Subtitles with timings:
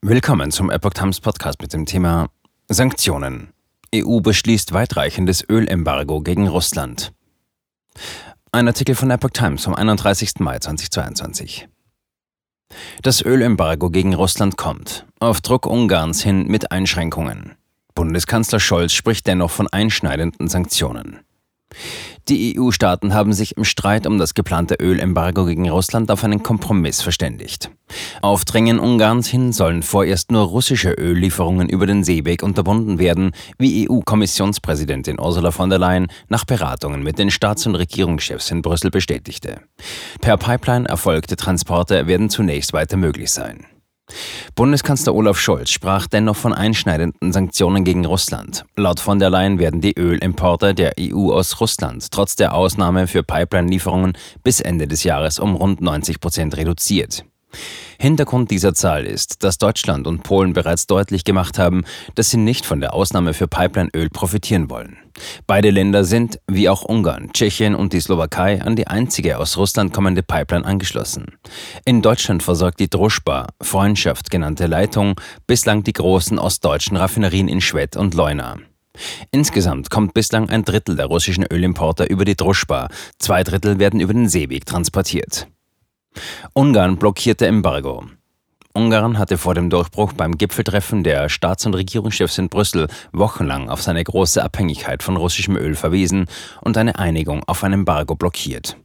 [0.00, 2.30] Willkommen zum Epoch Times Podcast mit dem Thema
[2.68, 3.52] Sanktionen.
[3.92, 7.12] EU beschließt weitreichendes Ölembargo gegen Russland.
[8.52, 10.34] Ein Artikel von Epoch Times vom 31.
[10.38, 11.68] Mai 2022.
[13.02, 17.56] Das Ölembargo gegen Russland kommt, auf Druck Ungarns hin mit Einschränkungen.
[17.96, 21.24] Bundeskanzler Scholz spricht dennoch von einschneidenden Sanktionen.
[22.28, 27.00] Die EU-Staaten haben sich im Streit um das geplante Ölembargo gegen Russland auf einen Kompromiss
[27.00, 27.70] verständigt.
[28.20, 33.88] Auf Drängen Ungarns hin sollen vorerst nur russische Öllieferungen über den Seeweg unterbunden werden, wie
[33.88, 39.62] EU-Kommissionspräsidentin Ursula von der Leyen nach Beratungen mit den Staats- und Regierungschefs in Brüssel bestätigte.
[40.20, 43.64] Per Pipeline erfolgte Transporte werden zunächst weiter möglich sein.
[44.54, 48.64] Bundeskanzler Olaf Scholz sprach dennoch von einschneidenden Sanktionen gegen Russland.
[48.76, 53.22] Laut von der Leyen werden die Ölimporte der EU aus Russland trotz der Ausnahme für
[53.22, 57.24] Pipeline-Lieferungen bis Ende des Jahres um rund 90 Prozent reduziert.
[57.98, 61.84] Hintergrund dieser Zahl ist, dass Deutschland und Polen bereits deutlich gemacht haben,
[62.14, 64.98] dass sie nicht von der Ausnahme für Pipeline-Öl profitieren wollen.
[65.48, 69.92] Beide Länder sind, wie auch Ungarn, Tschechien und die Slowakei, an die einzige aus Russland
[69.92, 71.38] kommende Pipeline angeschlossen.
[71.84, 77.96] In Deutschland versorgt die Druschba, Freundschaft genannte Leitung, bislang die großen ostdeutschen Raffinerien in Schwedt
[77.96, 78.58] und Leuna.
[79.30, 84.12] Insgesamt kommt bislang ein Drittel der russischen Ölimporter über die Druschba, zwei Drittel werden über
[84.12, 85.48] den Seeweg transportiert.
[86.54, 88.04] Ungarn blockierte Embargo.
[88.74, 93.82] Ungarn hatte vor dem Durchbruch beim Gipfeltreffen der Staats- und Regierungschefs in Brüssel wochenlang auf
[93.82, 96.26] seine große Abhängigkeit von russischem Öl verwiesen
[96.60, 98.76] und eine Einigung auf ein Embargo blockiert.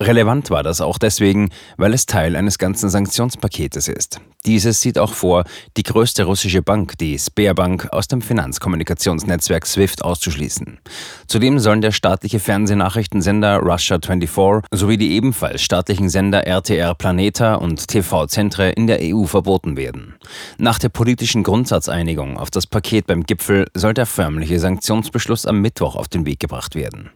[0.00, 4.20] Relevant war das auch deswegen, weil es Teil eines ganzen Sanktionspaketes ist.
[4.44, 5.44] Dieses sieht auch vor,
[5.76, 10.80] die größte russische Bank, die Sberbank, aus dem Finanzkommunikationsnetzwerk SWIFT auszuschließen.
[11.28, 17.86] Zudem sollen der staatliche Fernsehnachrichtensender Russia 24 sowie die ebenfalls staatlichen Sender RTR Planeta und
[17.86, 20.14] TV Centre in der EU verboten werden.
[20.58, 25.94] Nach der politischen Grundsatzeinigung auf das Paket beim Gipfel soll der förmliche Sanktionsbeschluss am Mittwoch
[25.94, 27.10] auf den Weg gebracht werden.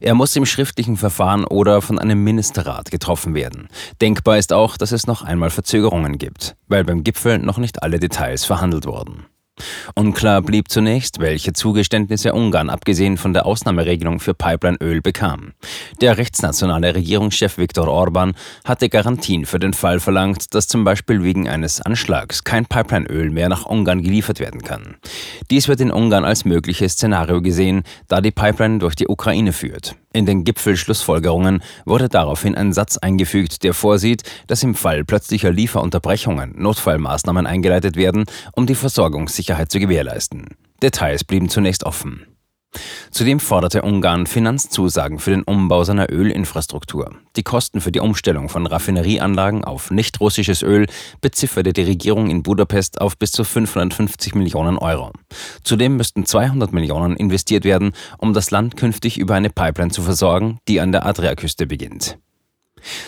[0.00, 3.68] Er muss im schriftlichen Verfahren oder von einem Ministerrat getroffen werden.
[4.00, 8.00] Denkbar ist auch, dass es noch einmal Verzögerungen gibt, weil beim Gipfel noch nicht alle
[8.00, 9.26] Details verhandelt wurden.
[9.94, 15.52] Unklar blieb zunächst, welche Zugeständnisse Ungarn abgesehen von der Ausnahmeregelung für Pipeline-Öl bekam.
[16.00, 18.34] Der rechtsnationale Regierungschef Viktor Orban
[18.64, 23.48] hatte Garantien für den Fall verlangt, dass zum Beispiel wegen eines Anschlags kein Pipeline-Öl mehr
[23.48, 24.96] nach Ungarn geliefert werden kann.
[25.50, 29.96] Dies wird in Ungarn als mögliches Szenario gesehen, da die Pipeline durch die Ukraine führt.
[30.12, 36.54] In den Gipfelschlussfolgerungen wurde daraufhin ein Satz eingefügt, der vorsieht, dass im Fall plötzlicher Lieferunterbrechungen
[36.56, 40.56] Notfallmaßnahmen eingeleitet werden, um die Versorgungssicherheit zu gewährleisten.
[40.82, 42.26] Details blieben zunächst offen.
[43.10, 47.16] Zudem forderte Ungarn Finanzzusagen für den Umbau seiner Ölinfrastruktur.
[47.34, 50.86] Die Kosten für die Umstellung von Raffinerieanlagen auf nicht russisches Öl
[51.20, 55.10] bezifferte die Regierung in Budapest auf bis zu 550 Millionen Euro.
[55.64, 60.58] Zudem müssten 200 Millionen investiert werden, um das Land künftig über eine Pipeline zu versorgen,
[60.68, 62.18] die an der Adriaküste beginnt.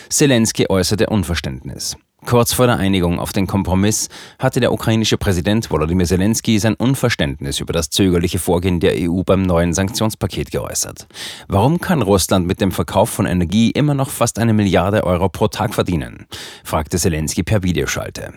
[0.08, 1.96] Zelensky äußerte Unverständnis.
[2.24, 7.58] Kurz vor der Einigung auf den Kompromiss hatte der ukrainische Präsident Volodymyr Zelensky sein Unverständnis
[7.58, 11.08] über das zögerliche Vorgehen der EU beim neuen Sanktionspaket geäußert.
[11.48, 15.48] Warum kann Russland mit dem Verkauf von Energie immer noch fast eine Milliarde Euro pro
[15.48, 16.26] Tag verdienen?
[16.64, 18.32] fragte Zelensky per Videoschalte.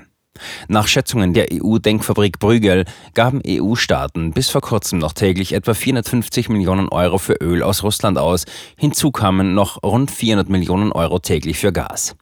[0.67, 6.89] Nach Schätzungen der EU-Denkfabrik Brügel gaben EU-Staaten bis vor kurzem noch täglich etwa 450 Millionen
[6.89, 8.45] Euro für Öl aus Russland aus.
[8.77, 12.15] Hinzu kamen noch rund 400 Millionen Euro täglich für Gas.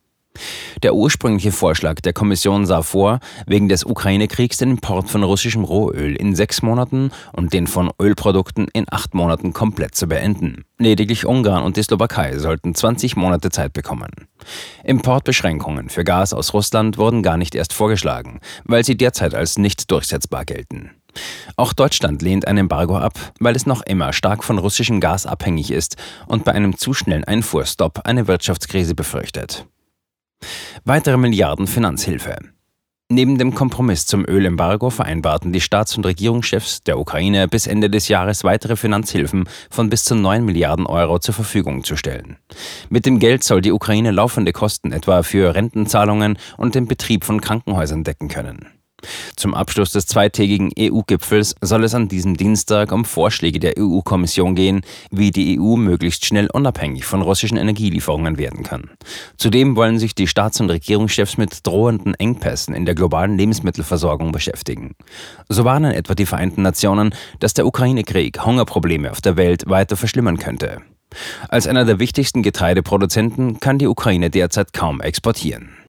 [0.84, 6.16] Der ursprüngliche Vorschlag der Kommission sah vor, wegen des Ukraine-Kriegs den Import von russischem Rohöl
[6.16, 10.66] in sechs Monaten und den von Ölprodukten in acht Monaten komplett zu beenden.
[10.80, 14.10] Lediglich Ungarn und die Slowakei sollten 20 Monate Zeit bekommen.
[14.84, 19.90] Importbeschränkungen für Gas aus Russland wurden gar nicht erst vorgeschlagen, weil sie derzeit als nicht
[19.90, 20.92] durchsetzbar gelten.
[21.56, 25.72] Auch Deutschland lehnt ein Embargo ab, weil es noch immer stark von russischem Gas abhängig
[25.72, 25.96] ist
[26.28, 29.68] und bei einem zu schnellen Einfuhrstopp eine Wirtschaftskrise befürchtet.
[30.84, 32.38] Weitere Milliarden Finanzhilfe.
[33.10, 38.08] Neben dem Kompromiss zum Ölembargo vereinbarten die Staats- und Regierungschefs der Ukraine bis Ende des
[38.08, 42.38] Jahres weitere Finanzhilfen von bis zu 9 Milliarden Euro zur Verfügung zu stellen.
[42.90, 47.40] Mit dem Geld soll die Ukraine laufende Kosten etwa für Rentenzahlungen und den Betrieb von
[47.40, 48.68] Krankenhäusern decken können.
[49.36, 54.82] Zum Abschluss des zweitägigen EU-Gipfels soll es an diesem Dienstag um Vorschläge der EU-Kommission gehen,
[55.12, 58.92] wie die EU möglichst schnell unabhängig von russischen Energielieferungen werden kann.
[59.38, 64.96] Zudem wollen sich die Staats- und Regierungschefs mit drohenden Engpässen in der globalen Lebensmittelversorgung beschäftigen.
[65.50, 70.38] So warnen etwa die Vereinten Nationen, dass der Ukraine-Krieg Hungerprobleme auf der Welt weiter verschlimmern
[70.38, 70.82] könnte.
[71.50, 75.70] Als einer der wichtigsten Getreideproduzenten kann die Ukraine derzeit kaum exportieren.